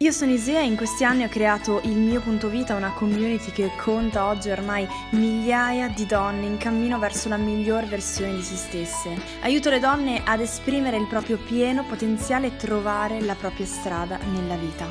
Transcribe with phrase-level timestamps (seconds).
[0.00, 3.50] Io sono Isea e in questi anni ho creato il mio punto vita, una community
[3.50, 8.56] che conta oggi ormai migliaia di donne in cammino verso la miglior versione di se
[8.56, 9.18] stesse.
[9.40, 14.56] Aiuto le donne ad esprimere il proprio pieno potenziale e trovare la propria strada nella
[14.56, 14.84] vita.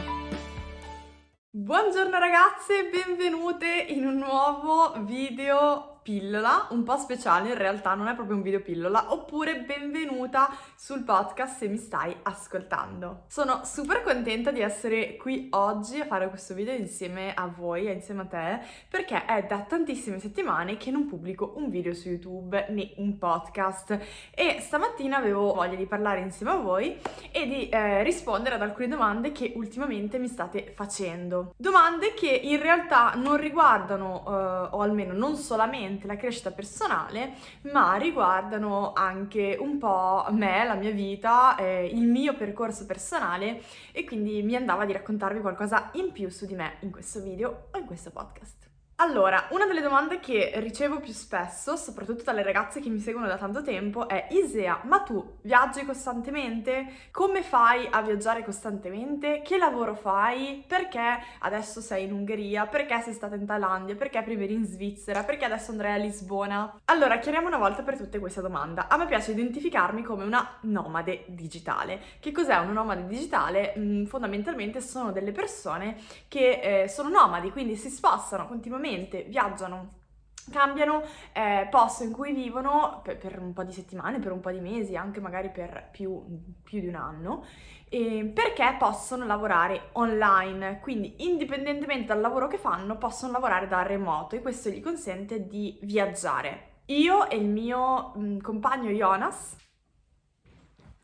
[1.52, 8.14] Buongiorno ragazze, benvenute in un nuovo video pillola, un po' speciale in realtà, non è
[8.14, 13.24] proprio un video pillola, oppure benvenuta sul podcast se mi stai ascoltando.
[13.26, 18.22] Sono super contenta di essere qui oggi a fare questo video insieme a voi, insieme
[18.22, 22.92] a te, perché è da tantissime settimane che non pubblico un video su YouTube né
[22.98, 23.98] un podcast
[24.30, 27.00] e stamattina avevo voglia di parlare insieme a voi
[27.32, 31.56] e di eh, rispondere ad alcune domande che ultimamente mi state facendo.
[31.58, 37.34] Domande che in realtà non riguardano, eh, o almeno non solamente solamente la crescita personale,
[37.72, 44.04] ma riguardano anche un po' me, la mia vita, eh, il mio percorso personale e
[44.04, 47.78] quindi mi andava di raccontarvi qualcosa in più su di me in questo video o
[47.78, 48.75] in questo podcast.
[48.98, 53.36] Allora, una delle domande che ricevo più spesso, soprattutto dalle ragazze che mi seguono da
[53.36, 56.88] tanto tempo, è Isea, ma tu viaggi costantemente?
[57.12, 59.42] Come fai a viaggiare costantemente?
[59.44, 60.64] Che lavoro fai?
[60.66, 62.68] Perché adesso sei in Ungheria?
[62.68, 63.96] Perché sei stata in Thailandia?
[63.96, 65.24] Perché prima eri in Svizzera?
[65.24, 66.80] Perché adesso andrai a Lisbona?
[66.86, 68.88] Allora, chiariamo una volta per tutte questa domanda.
[68.88, 72.00] A me piace identificarmi come una nomade digitale.
[72.22, 73.74] Che cos'è una nomade digitale?
[73.78, 75.98] Mm, fondamentalmente sono delle persone
[76.30, 80.04] che eh, sono nomadi, quindi si spostano continuamente continuamente viaggiano
[80.52, 81.02] cambiano
[81.34, 84.60] eh, posto in cui vivono per, per, un po' di settimane, per un po' di
[84.60, 86.24] mesi, anche magari per più,
[86.62, 87.46] più di un anno,
[87.90, 94.36] eh, perché possono lavorare online, quindi indipendentemente dal lavoro che fanno possono lavorare da remoto
[94.36, 96.74] e questo gli consente di viaggiare.
[96.90, 99.56] Io e il mio mh, mm, compagno Jonas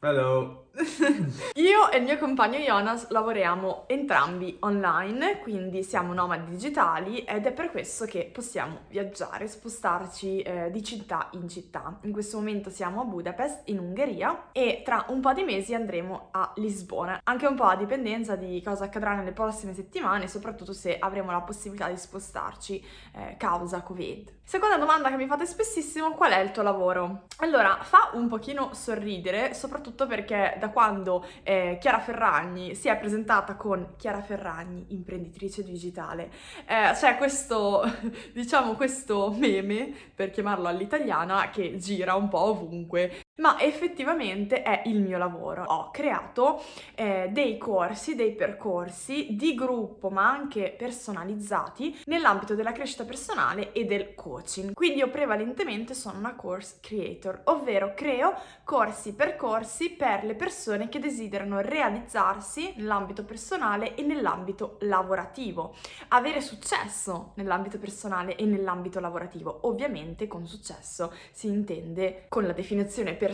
[0.04, 0.61] Hello.
[1.56, 7.52] Io e il mio compagno Jonas lavoriamo entrambi online, quindi siamo nomadi digitali ed è
[7.52, 12.00] per questo che possiamo viaggiare, spostarci eh, di città in città.
[12.04, 16.30] In questo momento siamo a Budapest, in Ungheria, e tra un po' di mesi andremo
[16.32, 17.20] a Lisbona.
[17.24, 21.42] Anche un po' a dipendenza di cosa accadrà nelle prossime settimane, soprattutto se avremo la
[21.42, 24.40] possibilità di spostarci eh, causa Covid.
[24.52, 27.24] Seconda domanda che mi fate spessissimo, qual è il tuo lavoro?
[27.38, 33.56] Allora, fa un pochino sorridere, soprattutto perché da quando eh, Chiara Ferragni si è presentata
[33.56, 36.32] con Chiara Ferragni, imprenditrice digitale,
[36.68, 37.84] eh, c'è questo,
[38.32, 45.02] diciamo, questo meme, per chiamarlo all'italiana, che gira un po' ovunque ma effettivamente è il
[45.02, 45.64] mio lavoro.
[45.66, 46.62] Ho creato
[46.96, 53.86] eh, dei corsi, dei percorsi di gruppo, ma anche personalizzati nell'ambito della crescita personale e
[53.86, 54.74] del coaching.
[54.74, 61.00] Quindi io prevalentemente sono una course creator, ovvero creo corsi, percorsi per le persone che
[61.00, 65.76] desiderano realizzarsi nell'ambito personale e nell'ambito lavorativo,
[66.10, 69.62] avere successo nell'ambito personale e nell'ambito lavorativo.
[69.64, 73.30] Ovviamente con successo si intende con la definizione personale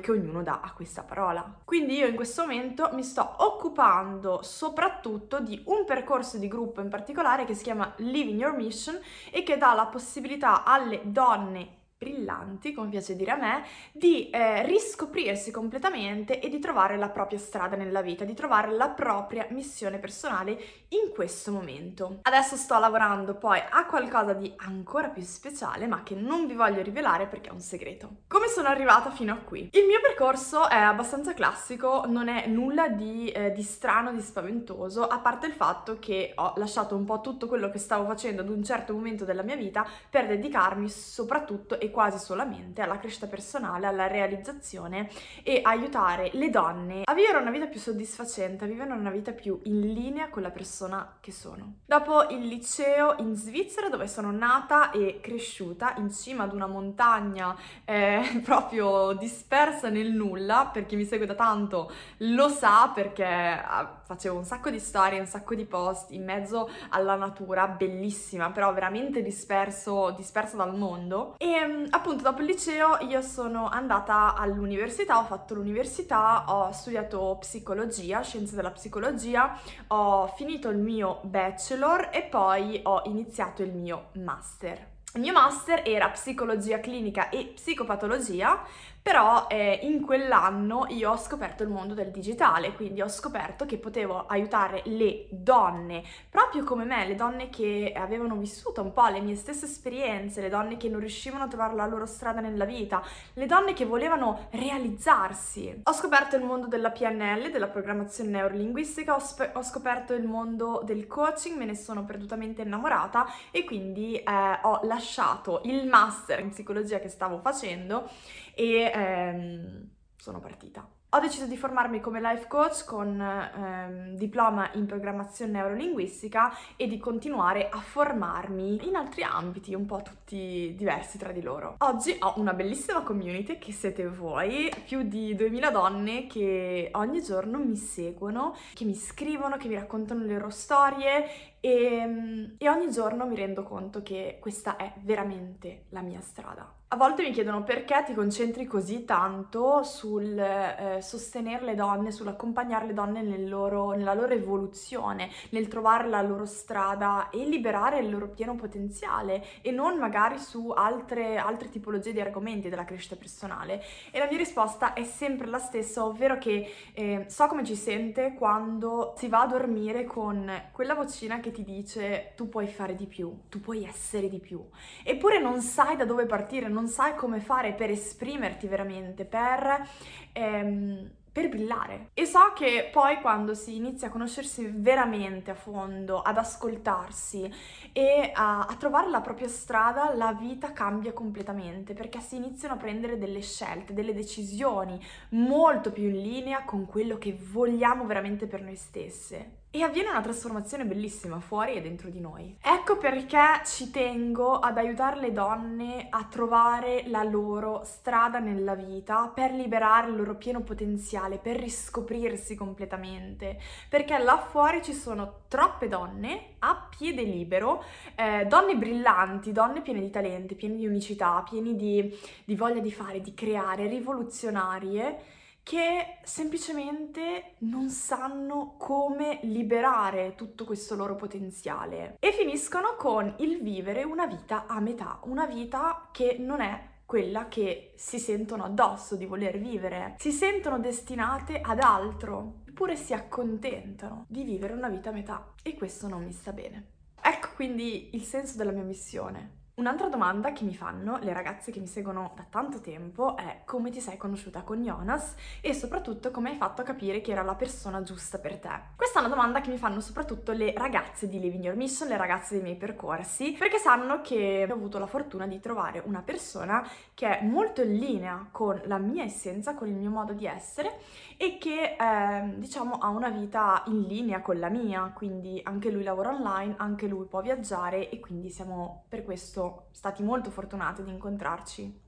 [0.00, 1.60] che ognuno dà a questa parola.
[1.64, 6.88] Quindi io in questo momento mi sto occupando soprattutto di un percorso di gruppo in
[6.88, 8.98] particolare che si chiama Living Your Mission
[9.30, 14.66] e che dà la possibilità alle donne brillanti, come piace dire a me, di eh,
[14.66, 19.98] riscoprirsi completamente e di trovare la propria strada nella vita, di trovare la propria missione
[19.98, 20.58] personale
[20.88, 22.18] in questo momento.
[22.22, 26.82] Adesso sto lavorando poi a qualcosa di ancora più speciale, ma che non vi voglio
[26.82, 28.22] rivelare perché è un segreto.
[28.26, 29.68] Come sono arrivata fino a qui?
[29.72, 35.06] Il mio percorso è abbastanza classico, non è nulla di, eh, di strano, di spaventoso,
[35.06, 38.48] a parte il fatto che ho lasciato un po' tutto quello che stavo facendo ad
[38.48, 43.86] un certo momento della mia vita per dedicarmi soprattutto e quasi solamente alla crescita personale,
[43.86, 45.08] alla realizzazione
[45.44, 49.60] e aiutare le donne a vivere una vita più soddisfacente, a vivere una vita più
[49.64, 51.74] in linea con la persona che sono.
[51.86, 57.56] Dopo il liceo in Svizzera, dove sono nata e cresciuta in cima ad una montagna
[57.84, 64.00] eh, proprio dispersa nel nulla, per chi mi segue da tanto lo sa perché ah,
[64.04, 68.72] facevo un sacco di storie, un sacco di post in mezzo alla natura, bellissima, però
[68.72, 71.34] veramente disperso, dispersa dal mondo.
[71.38, 77.36] E mm, appunto dopo il liceo io sono andata all'università, ho fatto l'università, ho studiato
[77.40, 79.58] psicologia, scienze della psicologia,
[79.88, 84.90] ho finito il mio bachelor e poi ho iniziato il mio master.
[85.14, 88.62] Il mio master era psicologia clinica e psicopatologia,
[89.02, 93.76] Però eh, in quell'anno io ho scoperto il mondo del digitale, quindi ho scoperto che
[93.76, 99.20] potevo aiutare le donne, proprio come me, le donne che avevano vissuto un po' le
[99.20, 103.02] mie stesse esperienze, le donne che non riuscivano a trovare la loro strada nella vita,
[103.32, 105.80] le donne che volevano realizzarsi.
[105.82, 110.80] Ho scoperto il mondo della PNL, della programmazione neurolinguistica, ho, sp- ho scoperto il mondo
[110.84, 116.50] del coaching, me ne sono perdutamente innamorata e quindi eh, ho lasciato il master in
[116.50, 118.08] psicologia che stavo facendo
[118.54, 120.86] e ehm, sono partita.
[121.14, 126.96] Ho deciso di formarmi come life coach con ehm, diploma in programmazione neurolinguistica e di
[126.96, 131.74] continuare a formarmi in altri ambiti, un po' tutti diversi tra di loro.
[131.80, 137.58] Oggi ho una bellissima community che siete voi, più di 2000 donne che ogni giorno
[137.58, 143.24] mi seguono, che mi scrivono, che mi raccontano le loro storie e, e ogni giorno
[143.24, 146.80] mi rendo conto che questa è veramente la mia strada.
[146.88, 152.84] A volte mi chiedono perché ti concentri così tanto sul eh, sostenere le donne, sull'accompagnare
[152.84, 158.10] le donne nel loro, nella loro evoluzione, nel trovare la loro strada e liberare il
[158.10, 163.82] loro pieno potenziale e non magari su altre, altre tipologie di argomenti della crescita personale.
[164.10, 168.34] E la mia risposta è sempre la stessa, ovvero che eh, so come ci sente
[168.34, 173.06] quando si va a dormire con quella vocina che ti dice tu puoi fare di
[173.06, 174.60] più, tu puoi essere di più,
[175.04, 179.86] eppure non sai da dove partire, non sai come fare per esprimerti veramente, per...
[180.32, 182.10] Ehm, per brillare.
[182.12, 187.50] E so che poi quando si inizia a conoscersi veramente a fondo, ad ascoltarsi
[187.92, 192.76] e a, a, trovare la propria strada, la vita cambia completamente perché si iniziano a
[192.76, 195.00] prendere delle scelte, delle decisioni
[195.30, 200.20] molto più in linea con quello che vogliamo veramente per noi stesse e avviene una
[200.20, 202.58] trasformazione bellissima fuori e dentro di noi.
[202.60, 209.32] Ecco perché ci tengo ad aiutare le donne a trovare la loro strada nella vita
[209.34, 213.58] per liberare il loro pieno potenziale, per riscoprirsi completamente,
[213.88, 217.82] perché là fuori ci sono troppe donne a piede libero,
[218.14, 222.14] eh, donne brillanti, donne piene di talenti, piene di unicità, piene di,
[222.44, 230.96] di voglia di fare, di creare, rivoluzionarie che semplicemente non sanno come liberare tutto questo
[230.96, 236.60] loro potenziale e finiscono con il vivere una vita a metà, una vita che non
[236.60, 242.96] è quella che si sentono addosso di voler vivere, si sentono destinate ad altro, eppure
[242.96, 246.86] si accontentano di vivere una vita a metà e questo non mi sta bene.
[247.22, 251.80] Ecco quindi il senso della mia missione, Un'altra domanda che mi fanno le ragazze che
[251.80, 256.50] mi seguono da tanto tempo è come ti sei conosciuta con Jonas e soprattutto come
[256.50, 258.68] hai fatto a capire che era la persona giusta per te.
[258.94, 262.18] Questa è una domanda che mi fanno soprattutto le ragazze di Living Your Mission, le
[262.18, 266.86] ragazze dei miei percorsi, perché sanno che ho avuto la fortuna di trovare una persona
[267.14, 270.98] che è molto in linea con la mia essenza, con il mio modo di essere
[271.38, 276.02] e che eh, diciamo ha una vita in linea con la mia, quindi anche lui
[276.02, 281.10] lavora online, anche lui può viaggiare e quindi siamo per questo stati molto fortunati di
[281.10, 282.00] incontrarci.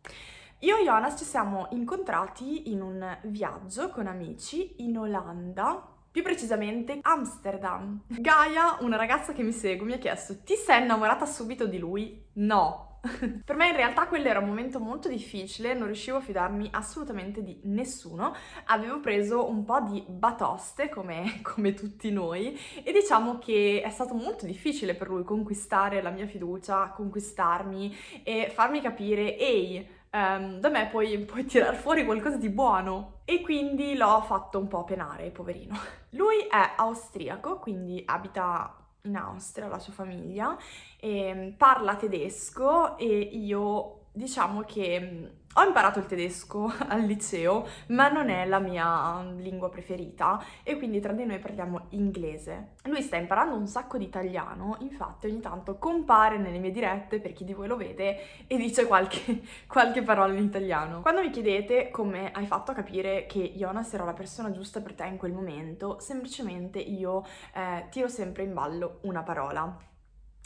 [0.60, 7.00] Io e Jonas ci siamo incontrati in un viaggio con amici in Olanda, più precisamente
[7.02, 8.02] Amsterdam.
[8.06, 12.24] Gaia, una ragazza che mi segue, mi ha chiesto: Ti sei innamorata subito di lui?
[12.34, 12.93] No,
[13.44, 17.42] per me in realtà quello era un momento molto difficile, non riuscivo a fidarmi assolutamente
[17.42, 18.34] di nessuno,
[18.66, 24.14] avevo preso un po' di batoste come, come tutti noi e diciamo che è stato
[24.14, 30.68] molto difficile per lui conquistare la mia fiducia, conquistarmi e farmi capire, ehi, um, da
[30.68, 33.20] me puoi, puoi tirar fuori qualcosa di buono.
[33.24, 35.74] E quindi l'ho fatto un po' penare, poverino.
[36.10, 40.56] Lui è austriaco, quindi abita in Austria, la sua famiglia,
[40.98, 48.28] e parla tedesco e io diciamo che ho imparato il tedesco al liceo, ma non
[48.28, 52.74] è la mia lingua preferita e quindi tra di noi parliamo inglese.
[52.84, 57.32] Lui sta imparando un sacco di italiano, infatti ogni tanto compare nelle mie dirette, per
[57.32, 61.02] chi di voi lo vede, e dice qualche, qualche parola in italiano.
[61.02, 64.94] Quando mi chiedete come hai fatto a capire che Jonas era la persona giusta per
[64.94, 69.76] te in quel momento, semplicemente io eh, tiro sempre in ballo una parola.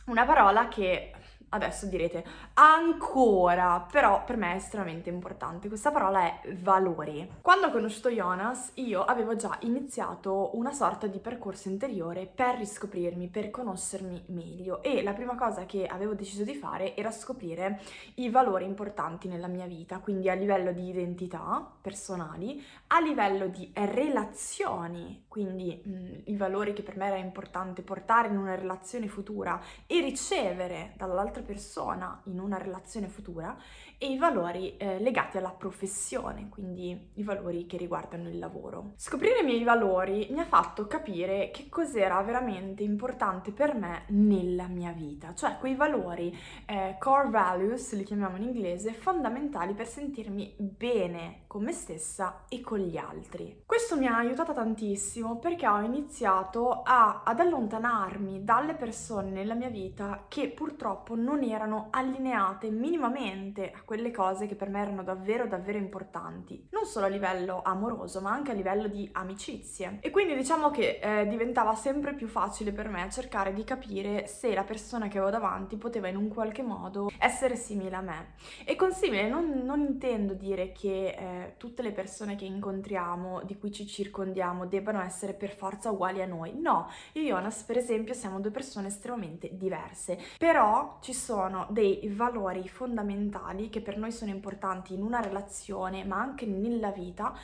[0.06, 1.12] Una parola che
[1.50, 2.24] adesso direte
[2.54, 5.68] ancora, però per me è estremamente importante.
[5.68, 7.30] Questa parola è valori.
[7.40, 13.28] Quando ho conosciuto Jonas, io avevo già iniziato una sorta di percorso interiore per riscoprirmi,
[13.28, 17.80] per conoscermi meglio e la prima cosa che avevo deciso di fare era scoprire
[18.16, 23.70] i valori importanti nella mia vita, quindi a livello di identità personali, a livello di
[23.74, 29.60] relazioni, quindi mh, i valori che per me era importante portare in una relazione futura
[29.86, 33.56] e ricevere dall'altra dell'altra persona in una relazione futura
[34.00, 38.92] e i valori eh, legati alla professione, quindi i valori che riguardano il lavoro.
[38.96, 44.68] Scoprire i miei valori mi ha fatto capire che cos'era veramente importante per me nella
[44.68, 50.54] mia vita, cioè quei valori eh, core values, li chiamiamo in inglese, fondamentali per sentirmi
[50.58, 53.62] bene con me stessa e con gli altri.
[53.66, 59.70] Questo mi ha aiutata tantissimo perché ho iniziato a, ad allontanarmi dalle persone nella mia
[59.70, 65.46] vita che purtroppo non erano allineate minimamente a quelle cose che per me erano davvero
[65.46, 69.98] davvero importanti, non solo a livello amoroso ma anche a livello di amicizie.
[70.00, 74.54] E quindi diciamo che eh, diventava sempre più facile per me cercare di capire se
[74.54, 78.34] la persona che avevo davanti poteva in un qualche modo essere simile a me.
[78.64, 83.56] E con simile non, non intendo dire che eh, tutte le persone che incontriamo, di
[83.58, 86.58] cui ci circondiamo, debbano essere per forza uguali a noi.
[86.58, 92.08] No, io e Jonas per esempio siamo due persone estremamente diverse, però ci sono dei
[92.14, 97.34] valori fondamentali che per noi sono importanti in una relazione, ma anche nella vita,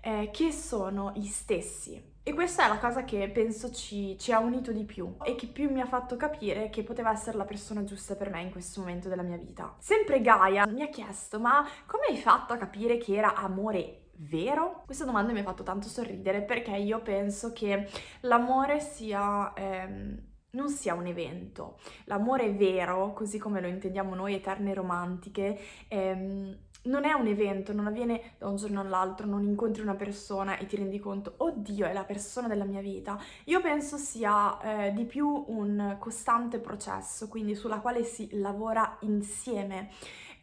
[0.00, 2.12] eh, che sono gli stessi.
[2.22, 5.46] E questa è la cosa che penso ci, ci, ha unito di più e che
[5.46, 8.80] più mi ha fatto capire che poteva essere la persona giusta per me in questo
[8.80, 9.74] momento della mia vita.
[9.78, 14.84] Sempre Gaia mi ha chiesto, ma come hai fatto a capire che era amore vero?
[14.86, 19.52] Questa domanda mi ha fatto tanto sorridere perché io penso che l'amore sia...
[19.54, 21.78] Ehm, non sia un evento.
[22.04, 25.58] L'amore vero, così come lo intendiamo noi eterne romantiche,
[25.88, 30.56] ehm, non è un evento, non avviene da un giorno all'altro, non incontri una persona
[30.58, 33.18] e ti rendi conto, oddio, è la persona della mia vita.
[33.44, 39.90] Io penso sia eh, di più un costante processo, quindi sulla quale si lavora insieme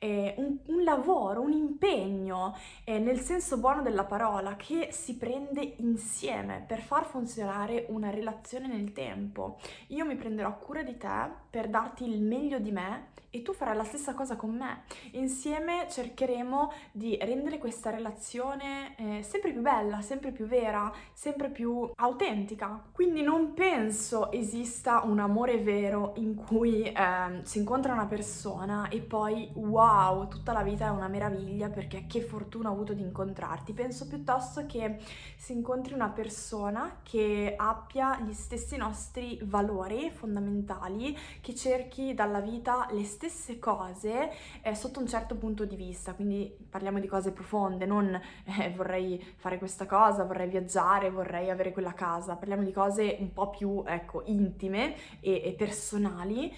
[0.04, 6.64] un, un, lavoro, un impegno, eh, nel senso buono della parola, che si prende insieme
[6.66, 9.60] per far funzionare una relazione nel tempo.
[9.88, 13.76] Io mi prenderò cura di te per darti il meglio di me e tu farai
[13.76, 14.84] la stessa cosa con me.
[15.12, 21.90] Insieme cercheremo di rendere questa relazione eh, sempre più bella, sempre più vera, sempre più
[21.96, 22.84] autentica.
[22.92, 26.94] Quindi non penso esista un amore vero in cui eh,
[27.44, 32.22] si incontra una persona e poi wow, tutta la vita è una meraviglia perché che
[32.22, 33.72] fortuna ho avuto di incontrarti.
[33.72, 34.98] Penso piuttosto che
[35.38, 42.88] si incontri una persona che abbia gli stessi nostri valori fondamentali, che cerchi dalla vita
[42.92, 44.32] le stesse cose
[44.64, 48.10] eh, sotto un certo punto di vista, quindi parliamo di cose profonde, non
[48.60, 53.32] eh, vorrei fare questa cosa, vorrei viaggiare, vorrei avere quella casa, parliamo di cose un
[53.32, 56.52] po' più ecco, intime e, e personali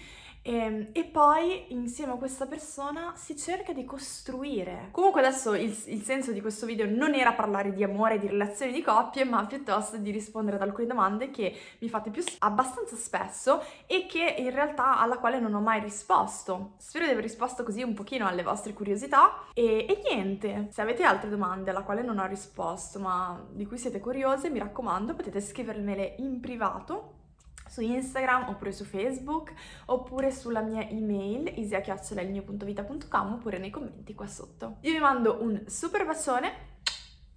[0.44, 4.88] e, ehm, e, poi insieme a questa persona si cerca di costruire.
[4.90, 8.72] Comunque adesso il, il, senso di questo video non era parlare di amore, di relazioni
[8.72, 13.62] di coppie, ma piuttosto di rispondere ad alcune domande che mi fate più abbastanza spesso
[13.86, 16.72] e che in realtà alla quale non ho mai risposto.
[16.76, 21.04] Spero di aver risposto così un pochino alle vostre curiosità e, e niente, se avete
[21.04, 25.40] altre domande alla quale non ho risposto ma di cui siete curiose, mi raccomando potete
[25.40, 27.13] scrivermele in privato
[27.74, 29.52] su Instagram oppure su Facebook
[29.86, 34.76] oppure sulla mia email isia.vita.com oppure nei commenti qua sotto.
[34.82, 36.73] Io vi mando un super bacione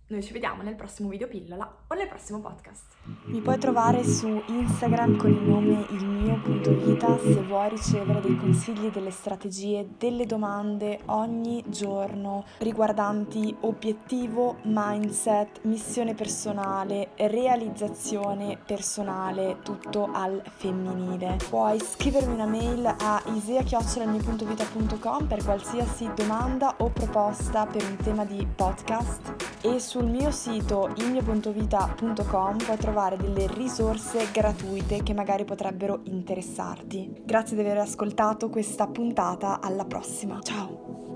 [0.09, 2.95] noi ci vediamo nel prossimo video pillola o nel prossimo podcast.
[3.25, 8.21] Mi puoi trovare su Instagram con il nome il mio punto vita se vuoi ricevere
[8.21, 19.57] dei consigli, delle strategie, delle domande ogni giorno riguardanti obiettivo, mindset, missione personale, realizzazione personale,
[19.61, 21.37] tutto al femminile.
[21.49, 28.47] Puoi scrivermi una mail a isea.com per qualsiasi domanda o proposta per un tema di
[28.55, 36.01] podcast e su sul mio sito ilmio.vita.com puoi trovare delle risorse gratuite che magari potrebbero
[36.03, 37.23] interessarti.
[37.25, 40.39] Grazie di aver ascoltato questa puntata, alla prossima.
[40.43, 41.06] Ciao!